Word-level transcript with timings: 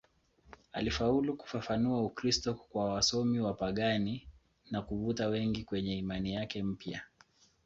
Alifaulu 0.71 1.37
kufafanua 1.37 2.01
Ukristo 2.03 2.53
kwa 2.53 2.93
wasomi 2.93 3.39
wapagani 3.39 4.27
na 4.71 4.81
kuvuta 4.81 5.27
wengi 5.27 5.63
kwenye 5.63 5.97
imani 5.97 6.33
yake 6.33 6.63
mpya. 6.63 7.01